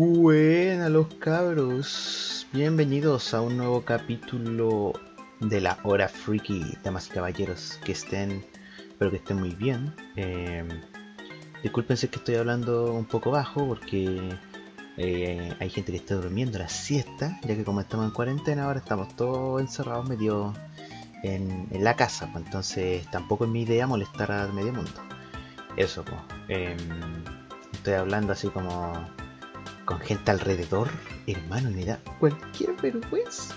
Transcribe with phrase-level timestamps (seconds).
[0.00, 4.92] Buenas los cabros, bienvenidos a un nuevo capítulo
[5.40, 8.46] de la hora freaky, damas y caballeros, que estén,
[8.78, 9.92] espero que estén muy bien.
[10.14, 10.64] Eh,
[11.64, 14.38] es que estoy hablando un poco bajo porque
[14.98, 18.78] eh, hay gente que está durmiendo la siesta, ya que como estamos en cuarentena ahora
[18.78, 20.54] estamos todos encerrados medio
[21.24, 24.92] en, la casa, pues, entonces tampoco es mi idea molestar al medio mundo.
[25.76, 26.76] Eso, pues,
[27.72, 29.17] estoy hablando así como
[29.88, 30.90] con gente alrededor,
[31.26, 33.54] hermano, me da cualquier vergüenza.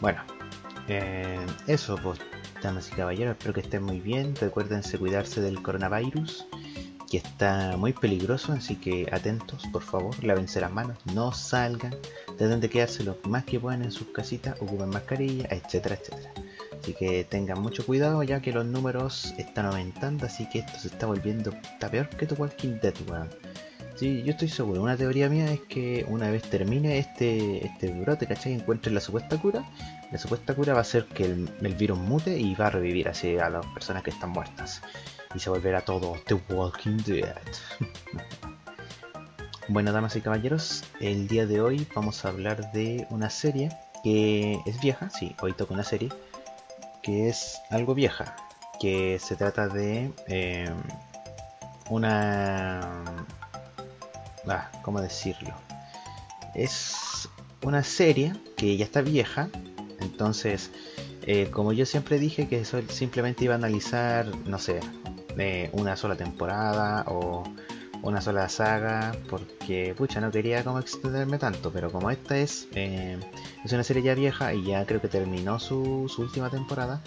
[0.00, 0.20] Bueno,
[0.88, 1.38] eh,
[1.68, 2.18] eso, pues,
[2.60, 4.34] damas y caballeros, espero que estén muy bien.
[4.34, 6.48] Recuérdense cuidarse del coronavirus,
[7.08, 11.94] que está muy peligroso, así que atentos, por favor, lávense las manos, no salgan,
[12.36, 16.32] traten de quedarse lo más que puedan en sus casitas, ocupen mascarilla, etcétera, etcétera.
[16.80, 20.88] Así que tengan mucho cuidado ya que los números están aumentando, así que esto se
[20.88, 23.28] está volviendo está peor que tu Walking Dead, weón.
[24.02, 24.82] Sí, yo estoy seguro.
[24.82, 28.52] Una teoría mía es que una vez termine este, este brote, ¿cachai?
[28.52, 29.64] Encuentren la supuesta cura.
[30.10, 33.38] La supuesta cura va a ser que el, virus mute y va a revivir así
[33.38, 34.82] a las personas que están muertas.
[35.36, 37.36] Y se volverá todo The Walking Dead.
[39.68, 43.68] bueno, damas y caballeros, el día de hoy vamos a hablar de una serie
[44.02, 45.10] que es vieja.
[45.10, 46.08] Sí, hoy toca una serie
[47.04, 48.34] que es algo vieja.
[48.80, 50.68] Que se trata de eh,
[51.88, 52.80] una
[54.82, 55.54] ¿cómo decirlo?
[56.54, 57.28] Es
[57.62, 59.48] una serie que ya está vieja,
[60.00, 60.70] entonces,
[61.22, 64.80] eh, como yo siempre dije que simplemente iba a analizar, no sé,
[65.38, 67.44] eh, una sola temporada o
[68.02, 73.18] una sola saga, porque, pucha, no quería como extenderme tanto, pero como esta es, eh,
[73.64, 77.00] es una serie ya vieja y ya creo que terminó su última temporada,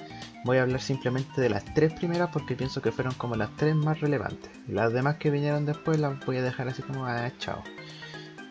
[0.45, 3.75] voy a hablar simplemente de las tres primeras porque pienso que fueron como las tres
[3.75, 4.51] más relevantes.
[4.67, 7.63] Las demás que vinieron después las voy a dejar así como, ah, chao.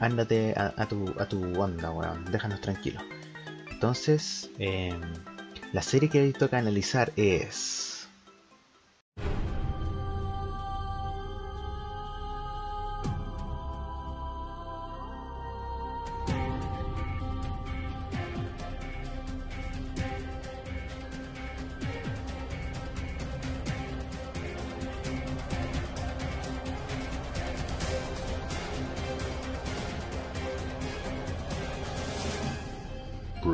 [0.00, 2.24] Ándate a, tu, a tu onda, weón.
[2.26, 3.02] Déjanos tranquilos.
[3.70, 5.00] Entonces, em,
[5.72, 7.93] la serie que hoy toca analizar es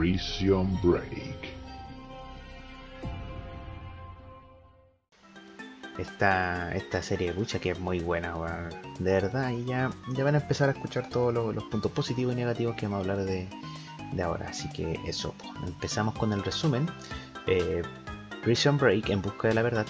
[0.00, 1.54] Prison Break.
[5.98, 8.34] Esta, esta serie pucha que es muy buena,
[8.98, 12.36] de verdad, y ya, ya van a empezar a escuchar todos los, puntos positivos y
[12.36, 13.46] negativos que vamos a hablar de,
[14.22, 14.48] ahora.
[14.48, 15.34] Así que eso,
[15.66, 16.88] empezamos con el resumen.
[17.46, 17.82] Eh,
[18.42, 19.86] Prison Break, en busca de la verdad,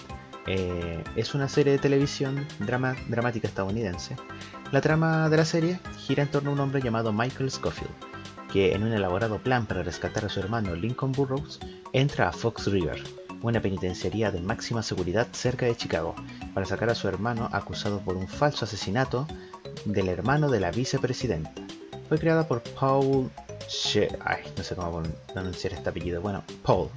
[0.48, 4.16] eh, es una serie de televisión drama, dramática estadounidense.
[4.72, 8.09] La trama de la serie gira en torno a un hombre llamado Michael Scofield,
[8.52, 11.60] que en un elaborado plan para rescatar a su hermano Lincoln Burroughs,
[11.92, 13.02] entra a Fox River,
[13.42, 16.14] una penitenciaría de máxima seguridad cerca de Chicago,
[16.54, 19.26] para sacar a su hermano acusado por un falso asesinato
[19.84, 21.52] del hermano de la vicepresidenta.
[22.08, 23.30] Fue creada por Paul
[24.24, 25.02] Ay, no sé cómo
[25.32, 26.20] pronunciar este apellido.
[26.20, 26.90] Bueno, Paul.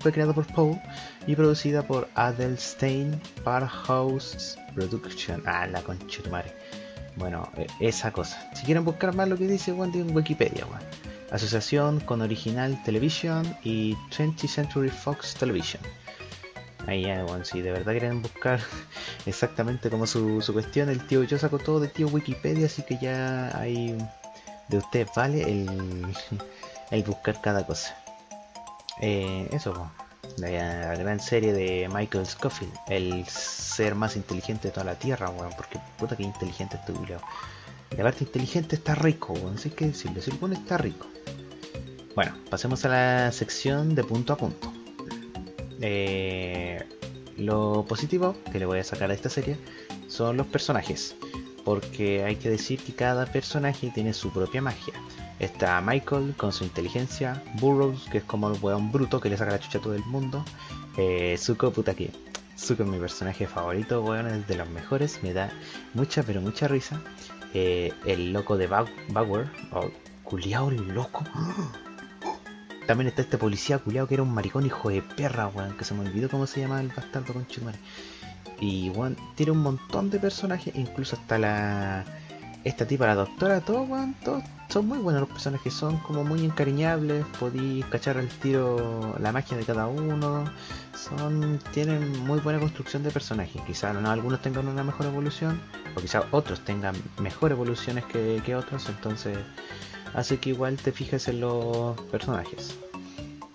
[0.00, 0.78] Fue creada por Paul
[1.26, 5.42] y producida por Adelstein Parhouse Production.
[5.46, 6.54] Ah, la concha de madre.
[7.16, 8.50] Bueno, e, esa cosa.
[8.54, 10.66] Si quieren buscar más lo que dice, bueno, en Wikipedia,
[11.30, 15.82] Asociación con Original Television y 20th Century Fox Television.
[16.86, 18.60] Ahí ya, bueno, si de verdad quieren buscar
[19.26, 23.58] exactamente como su, cuestión, el tío, yo saco todo de tío Wikipedia, así que ya
[23.58, 23.98] hay
[24.68, 26.06] de ustedes vale el,
[26.90, 27.96] el buscar cada cosa.
[29.00, 29.90] Eh, eso,
[30.38, 35.52] la, gran serie de Michael Scofield, el ser más inteligente de toda la Tierra, weón,
[35.56, 40.20] porque puta que inteligente este Y la parte inteligente está rico, weón, así que decirlo,
[40.22, 41.06] si lo está rico.
[42.14, 44.72] Bueno, pasemos a la sección de punto a punto.
[45.80, 46.82] Eh,
[47.36, 49.58] lo positivo que le voy a sacar a esta serie
[50.08, 51.14] son los personajes,
[51.64, 54.94] porque hay que decir que cada personaje tiene su propia magia.
[55.38, 59.52] Está Michael con su inteligencia, Burroughs, que es como el weón bruto que le saca
[59.52, 60.42] la chucha a todo el mundo,
[60.96, 62.10] eh, Zuko, puta que
[62.58, 65.50] Zuko es mi personaje favorito, weón, es de los mejores, me da
[65.92, 67.02] mucha pero mucha risa.
[67.52, 69.90] Eh, el loco de Bauer, o
[70.24, 71.22] culiao el loco.
[72.86, 75.92] También está este policía culiao que era un maricón hijo de perra, weón, que se
[75.92, 77.78] me olvidó cómo se llama el bastardo con Chumare.
[78.58, 82.04] Y weón, tiene un montón de personajes, incluso hasta la
[82.66, 83.88] esta tipa, la doctora, todos,
[84.24, 89.30] todos son muy buenos los personajes, son como muy encariñables, podéis cachar el tiro, la
[89.30, 90.44] magia de cada uno,
[90.92, 93.62] son tienen muy buena construcción de personajes.
[93.66, 95.60] Quizás no algunos tengan una mejor evolución,
[95.94, 99.38] o quizás otros tengan mejor evoluciones que, que otros, entonces
[100.14, 102.76] hace que igual te fijes en los personajes.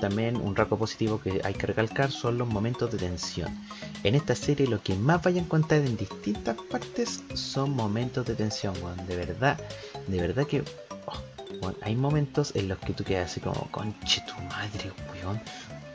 [0.02, 3.56] También un rasgo positivo que hay que recalcar son los momentos de tensión.
[4.04, 8.34] En esta serie lo que más vayan a encontrar en distintas partes son momentos de
[8.34, 9.06] tensión, weón.
[9.06, 9.60] De verdad,
[10.08, 10.64] de verdad que
[11.06, 15.40] oh, hay momentos en los que tú quedas así como, conche tu madre, weón.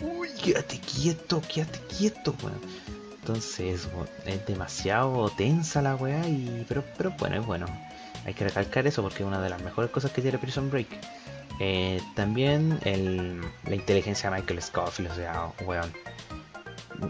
[0.00, 2.60] Uy, quédate quieto, quédate quieto, weón.
[3.20, 3.88] Entonces,
[4.24, 7.66] es demasiado tensa la weá, y, pero, pero bueno, es bueno.
[8.24, 10.88] Hay que recalcar eso porque es una de las mejores cosas que tiene Prison Break.
[11.58, 12.78] Eh, también
[13.64, 15.92] la inteligencia de Michael Scofield, o sea, weón.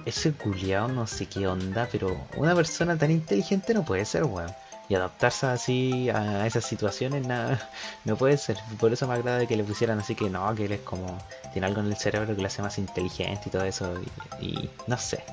[0.04, 4.50] Ese culiao no sé qué onda, pero una persona tan inteligente no puede ser, weón.
[4.88, 7.70] Y adaptarse así a esas situaciones nada,
[8.04, 8.56] no puede ser.
[8.78, 11.18] Por eso me agrada que le pusieran así que no, que él es como.
[11.52, 13.94] Tiene algo en el cerebro que le hace más inteligente y todo eso.
[14.40, 15.24] Y, no sé.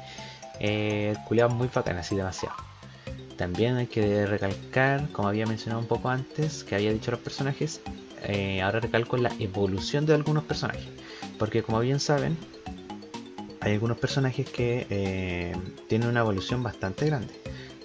[0.59, 2.55] Eh, culiao muy bacán, así demasiado.
[3.37, 7.81] También hay que recalcar, como había mencionado un poco antes, que había dicho los personajes,
[8.23, 10.87] eh, ahora recalco la evolución de algunos personajes.
[11.37, 12.37] Porque como bien saben,
[13.61, 15.55] hay algunos personajes que eh,
[15.87, 17.33] tienen una evolución bastante grande.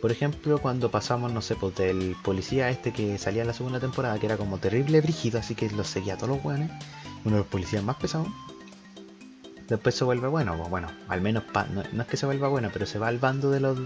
[0.00, 3.80] Por ejemplo, cuando pasamos, no sé, pues del policía este que salía en la segunda
[3.80, 6.70] temporada, que era como terrible brígido, así que lo seguía a todos los buenos,
[7.24, 8.28] uno de los policías más pesados.
[9.68, 11.42] Después se vuelve bueno, pues bueno, al menos
[11.74, 13.78] no, no, es que se vuelva bueno, pero se va al bando de los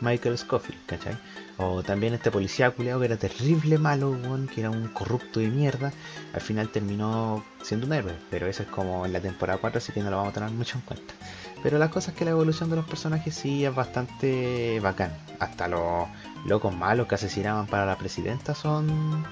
[0.00, 1.18] Michael Scofield, ¿cachai?
[1.58, 4.14] O también este policía culeado que era terrible malo,
[4.54, 5.90] que era un corrupto de mierda,
[6.34, 9.92] al final terminó siendo un héroe, pero eso es como en la temporada 4, así
[9.92, 11.14] que no lo vamos a tener mucho en cuenta.
[11.62, 15.16] Pero la cosa es que la evolución de los personajes sí es bastante bacán.
[15.40, 16.06] Hasta los
[16.44, 19.26] locos malos que asesinaban para la presidenta son.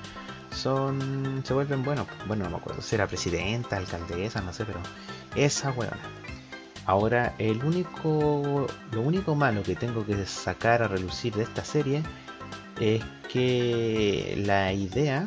[0.50, 1.43] son.
[1.44, 2.06] se vuelven buenos.
[2.27, 4.81] Bueno, no me acuerdo si era presidenta, alcaldesa, no sé, pero
[5.37, 6.24] esa huevona.
[6.87, 12.03] Ahora, el único, lo único malo que tengo que sacar a relucir de esta serie
[12.81, 13.03] es
[13.33, 15.27] que la idea,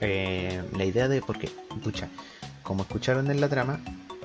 [0.00, 2.08] eh, la idea de, porque, escucha,
[2.62, 3.80] como escucharon en la trama,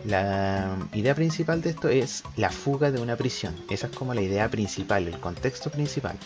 [0.06, 3.56] la idea principal de esto es la fuga de una prisión.
[3.70, 6.18] Esa es como la idea principal, el contexto principal.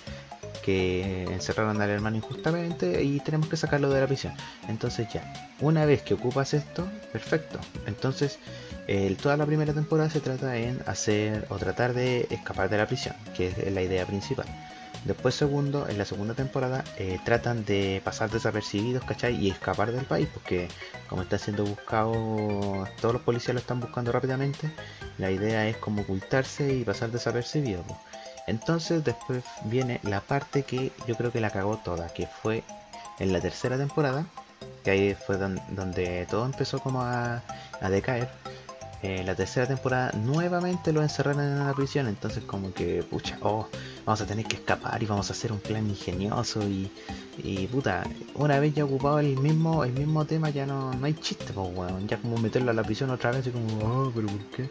[0.67, 4.33] Que encerraron al hermano injustamente y tenemos que sacarlo de la prisión.
[4.67, 5.23] Entonces ya,
[5.61, 7.57] una vez que ocupas esto, perfecto.
[7.85, 8.37] Entonces
[9.21, 13.15] toda la primera temporada se trata en hacer o tratar de escapar de la prisión,
[13.33, 14.45] que es la idea principal.
[15.05, 19.35] Después segundo, en la segunda temporada eh, tratan de pasar desapercibidos, ¿cachai?
[19.35, 20.67] Y escapar del país, porque
[21.07, 22.11] como está siendo buscado,
[22.99, 24.69] todos los policías lo están buscando rápidamente,
[25.17, 27.85] la idea es como ocultarse y pasar desapercibidos.
[28.47, 32.63] Entonces después viene la parte que yo creo que la cagó toda, que fue
[33.19, 34.25] en la tercera temporada,
[34.83, 37.43] que ahí fue donde, todo empezó como a,
[37.81, 38.29] a decaer
[39.03, 43.67] eh, la tercera temporada nuevamente lo encerraron en una prisión, entonces como que, pucha, oh,
[44.05, 46.91] vamos a tener que escapar y vamos a hacer un plan ingenioso y,
[47.37, 48.03] y puta,
[48.33, 51.67] una vez ya ocupado el mismo el mismo tema ya no, no hay chiste, pues
[51.75, 54.69] weón, ya como meterlo a la prisión otra vez y como, oh, pero ¿por qué?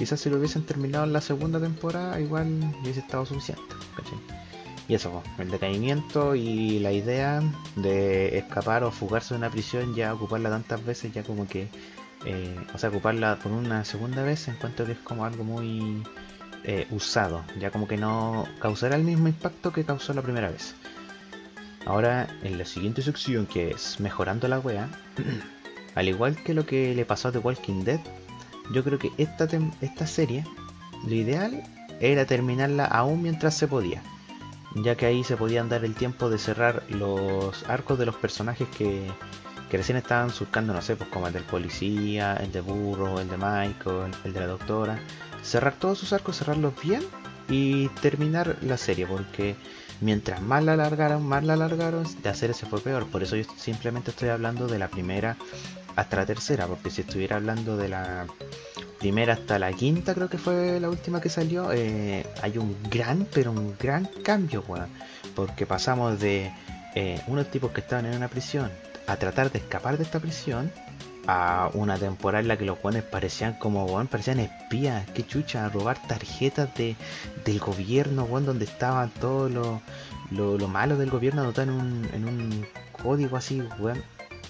[0.00, 3.62] Quizás si lo hubiesen terminado en la segunda temporada igual hubiese estado suficiente,
[4.88, 7.42] Y eso, el decaimiento y la idea
[7.76, 11.68] de escapar o fugarse de una prisión, ya ocuparla tantas veces, ya como que
[12.24, 16.02] eh, o sea, ocuparla por una segunda vez encuentro que es como algo muy
[16.64, 20.74] eh, usado, ya como que no causará el mismo impacto que causó la primera vez.
[21.84, 24.88] Ahora, en la siguiente sección, que es mejorando la wea,
[25.94, 28.00] al igual que lo que le pasó a The Walking Dead,
[28.72, 29.48] yo creo que esta,
[29.80, 30.44] esta serie,
[31.06, 31.62] lo ideal
[32.00, 34.02] era terminarla aún mientras se podía,
[34.74, 38.68] ya que ahí se podían dar el tiempo de cerrar los arcos de los personajes
[38.68, 39.06] que,
[39.70, 43.28] que recién estaban surcando, no sé, pues como el del policía, el de Burro, el
[43.28, 44.98] de Michael, el de la doctora.
[45.42, 47.02] Cerrar todos sus arcos, cerrarlos bien
[47.48, 49.56] y terminar la serie, porque
[50.00, 53.06] mientras más la alargaron, más la alargaron, de hacer se fue peor.
[53.06, 55.36] Por eso yo simplemente estoy hablando de la primera
[56.00, 58.26] hasta la tercera, porque si estuviera hablando de la
[58.98, 63.26] primera hasta la quinta, creo que fue la última que salió, eh, hay un gran,
[63.32, 64.88] pero un gran cambio, weón.
[65.34, 66.52] Porque pasamos de
[66.94, 68.70] eh, unos tipos que estaban en una prisión
[69.06, 70.72] a tratar de escapar de esta prisión
[71.26, 75.66] a una temporada en la que los buenos parecían como bueno, parecían espías, que chucha,
[75.66, 76.96] a robar tarjetas de,
[77.44, 79.82] del gobierno, bueno, donde estaban todos lo,
[80.30, 82.66] lo, malo del gobierno anotado en un, en un
[83.02, 84.02] código así, weón.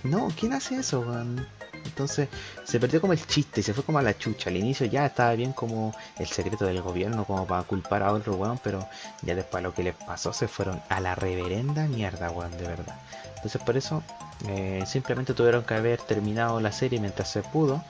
[0.03, 1.47] No, ¿quién hace eso, weón?
[1.85, 2.29] Entonces
[2.65, 4.51] se perdió como el chiste, se fue como a la chucha.
[4.51, 8.35] Al inicio ya estaba bien como el secreto del gobierno, como para culpar a otro
[8.35, 8.87] weón, pero
[9.23, 12.99] ya después lo que les pasó se fueron a la reverenda mierda, weón, de verdad.
[13.37, 14.03] Entonces por eso
[14.49, 17.83] eh, simplemente tuvieron que haber terminado la serie mientras se pudo,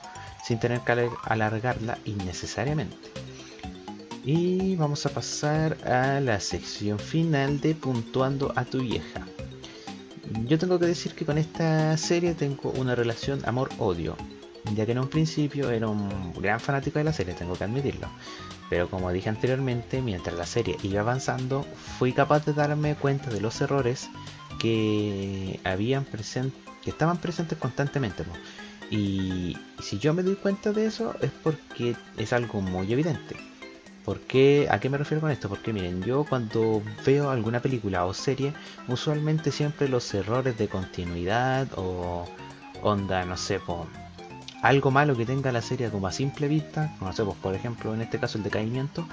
[0.43, 3.11] sin tener que alargarla innecesariamente.
[4.23, 9.25] Y vamos a pasar a la sección final de puntuando a tu vieja.
[10.47, 14.15] Yo tengo que decir que con esta serie tengo una relación amor-odio,
[14.75, 18.07] ya que en un principio era un gran fanático de la serie, tengo que admitirlo.
[18.69, 21.65] Pero como dije anteriormente, mientras la serie iba avanzando,
[21.99, 24.09] fui capaz de darme cuenta de los errores
[24.59, 28.23] que habían que estaban presentes constantemente.
[28.89, 33.35] Y si yo me doy cuenta de eso es porque es algo muy evidente.
[34.05, 35.47] ¿Por ¿A qué me refiero con esto?
[35.47, 38.53] Porque miren, yo cuando veo alguna película o serie,
[38.87, 42.25] usualmente siempre los errores de continuidad o
[42.81, 43.59] onda, no sé,
[44.63, 47.93] algo malo que tenga la serie como a simple vista, no sé, pues, por ejemplo
[47.93, 49.07] en este caso el decaimiento,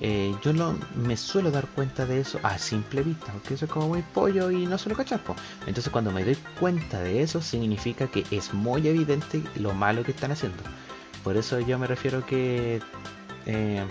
[0.00, 3.70] eh, yo no me suelo dar cuenta de eso a simple vista, porque eso es
[3.70, 5.20] como muy pollo y no suelo cachar.
[5.66, 10.12] Entonces cuando me doy cuenta de eso significa que es muy evidente lo malo que
[10.12, 10.62] están haciendo.
[11.24, 12.80] Por eso yo me refiero que...
[13.46, 13.84] Eh,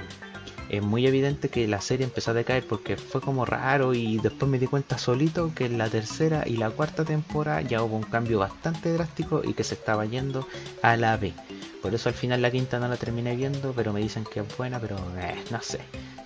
[0.69, 4.49] es muy evidente que la serie empezó a decaer porque fue como raro y después
[4.49, 8.03] me di cuenta solito que en la tercera y la cuarta temporada ya hubo un
[8.03, 10.47] cambio bastante drástico y que se estaba yendo
[10.81, 11.33] a la B.
[11.81, 14.57] Por eso al final la quinta no la terminé viendo, pero me dicen que es
[14.57, 15.79] buena, pero eh, no sé.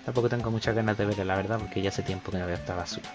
[0.04, 2.56] Tampoco tengo muchas ganas de verla, la verdad, porque ya hace tiempo que no veo
[2.56, 3.10] esta basura.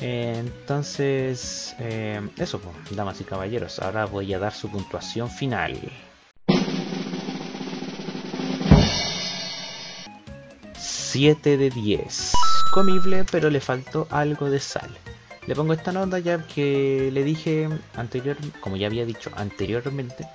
[0.00, 5.78] Eh, entonces, eh, eso, pues, damas y caballeros, ahora voy a dar su puntuación final.
[11.12, 12.32] 7 de 10.
[12.70, 14.88] Comible, pero le faltó algo de sal.
[15.46, 20.26] Le pongo esta nota ya que le dije anterior, como ya había dicho anteriormente,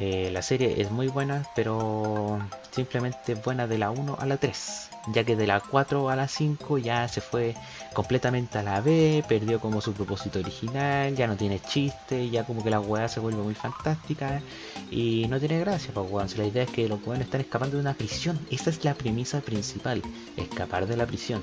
[0.00, 2.38] eh, la serie es muy buena, pero
[2.70, 6.28] simplemente buena de la 1 a la 3 ya que de la 4 a la
[6.28, 7.54] 5 ya se fue
[7.92, 12.62] completamente a la B, perdió como su propósito original, ya no tiene chiste, ya como
[12.62, 14.42] que la weá se vuelve muy fantástica
[14.90, 17.82] y no tiene gracia, pues weón, la idea es que los weones están escapando de
[17.82, 20.02] una prisión, esa es la premisa principal,
[20.36, 21.42] escapar de la prisión.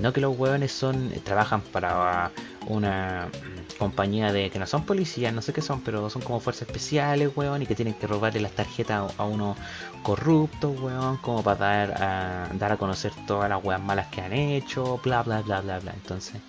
[0.00, 2.30] No que los weones son, trabajan para
[2.66, 3.28] una
[3.78, 7.30] compañía de que no son policías, no sé qué son, pero son como fuerzas especiales,
[7.34, 9.56] weón, y que tienen que robarle las tarjetas a, unos
[10.02, 14.32] corruptos, weón, como para dar a, dar a conocer todas las weas malas que han
[14.32, 15.92] hecho, bla, bla, bla, bla, bla.
[15.92, 16.40] Entonces,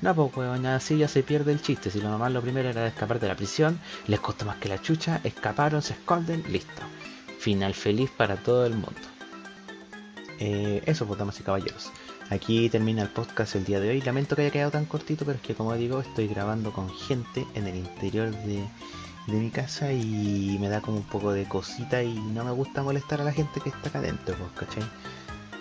[0.00, 1.90] no, pues, weón, así ya se pierde el chiste.
[1.90, 4.80] Si lo normal, lo primero era escapar de la prisión, les costó más que la
[4.80, 6.82] chucha, escaparon, se esconden, listo.
[7.40, 9.00] Final feliz para todo el mundo.
[10.38, 11.90] Eh, eso, pues, damas y caballeros.
[12.30, 14.02] Aquí termina el podcast el día de hoy.
[14.02, 17.46] Lamento que haya quedado tan cortito, pero es que como digo, estoy grabando con gente
[17.54, 18.68] en el interior de,
[19.28, 23.22] mi casa y me da como un poco de cosita y no me gusta molestar
[23.22, 24.88] a la gente que está acá adentro, pues, ¿cachai?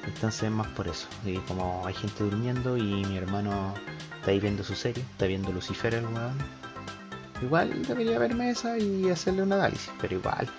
[0.06, 1.08] Entonces más por eso.
[1.26, 3.74] Y como hay gente durmiendo y mi hermano
[4.20, 6.38] está ahí viendo su serie, está viendo Lucifer el weón.
[7.42, 10.50] Igual debería verme esa y hacerle un análisis, pero igual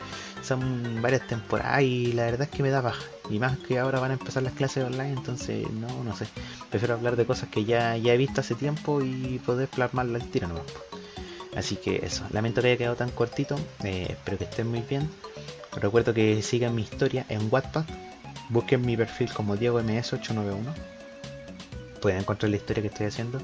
[0.42, 3.02] son varias temporadas y la verdad es que me da baja.
[3.30, 6.26] Y más que ahora van a empezar las clases online, entonces no, no sé.
[6.70, 10.30] Prefiero hablar de cosas que ya, ya he visto hace tiempo y poder plasmarla al
[10.30, 10.64] tiro nomás.
[11.56, 13.56] Así que eso, lamento que haya quedado tan cortito.
[13.82, 15.10] Eh, espero que estén muy bien.
[15.76, 17.88] Recuerdo que sigan mi historia en WhatsApp.
[18.48, 20.74] Busquen mi perfil como Diego MS891.
[22.00, 23.40] Pueden encontrar la historia que estoy haciendo.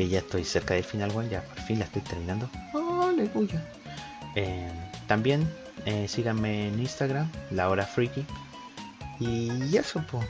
[0.00, 2.48] Que ya estoy cerca del final, bueno, ya por fin la estoy terminando.
[2.72, 3.62] ¡Aleluya!
[4.34, 4.72] Eh,
[5.06, 5.46] también
[5.84, 8.24] eh, síganme en Instagram, La Hora Freaky.
[9.18, 10.26] Y eso, pues.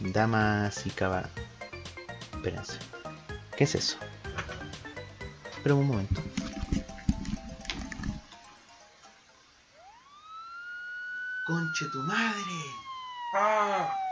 [0.00, 1.32] Damas y caballeros.
[2.34, 2.74] Espérense.
[3.56, 3.96] ¿Qué es eso?
[5.56, 6.20] Espera un momento.
[11.46, 12.52] ¡Conche tu madre!
[13.36, 14.03] ¡Ah!